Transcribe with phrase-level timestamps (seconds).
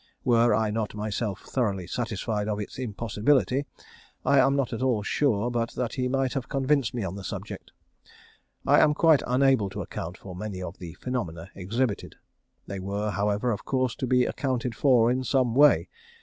[0.25, 3.67] Were I not myself thoroughly satisfied of its impossibility,
[4.25, 7.23] I am not at all sure but that he might have convinced me on the
[7.23, 7.71] subject.
[8.65, 12.15] I am quite unable to account for many of the phenomena exhibited.
[12.65, 15.87] They were, however, of course, to be accounted for in some way.